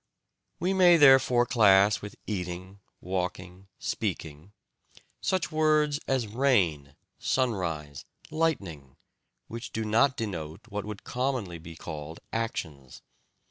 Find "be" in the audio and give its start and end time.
11.59-11.75